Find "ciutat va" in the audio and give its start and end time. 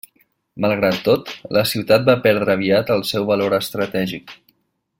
1.73-2.17